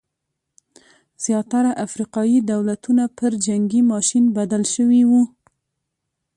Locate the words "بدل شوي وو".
4.37-5.23